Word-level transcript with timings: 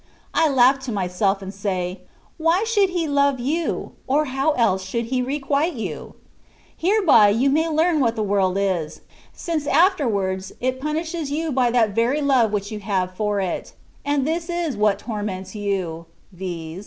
''I 0.33 0.49
laugh 0.49 0.79
to 0.85 0.91
myself, 0.91 1.43
and 1.43 1.53
say, 1.53 2.01
"Why 2.39 2.63
should 2.63 2.89
he 2.89 3.07
love 3.07 3.39
you, 3.39 3.91
or 4.07 4.25
how 4.33 4.53
else 4.53 4.83
should 4.83 5.05
he 5.13 5.21
requite 5.21 5.73
you 5.75 6.15
V 6.79 6.87
Hereby 6.89 7.29
you 7.29 7.51
may 7.51 7.69
learn 7.69 7.99
what 7.99 8.15
the 8.15 8.23
world 8.23 8.57
is, 8.57 9.01
since 9.31 9.67
it 9.67 9.75
afterwards 9.75 10.53
pimishes 10.59 11.29
you 11.29 11.51
by 11.51 11.69
that 11.69 11.91
very 11.93 12.19
love 12.23 12.51
which 12.51 12.71
you 12.71 12.79
have 12.79 13.13
for 13.15 13.39
it: 13.41 13.73
and 14.03 14.25
this 14.25 14.49
is 14.49 14.75
what 14.75 14.97
torments 14.97 15.53
you, 15.53 16.07
viz. 16.31 16.79